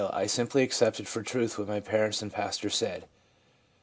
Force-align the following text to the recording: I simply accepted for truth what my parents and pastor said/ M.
I 0.13 0.25
simply 0.25 0.63
accepted 0.63 1.07
for 1.07 1.21
truth 1.21 1.59
what 1.59 1.67
my 1.67 1.79
parents 1.79 2.23
and 2.23 2.33
pastor 2.33 2.71
said/ 2.71 3.03
M. 3.03 3.09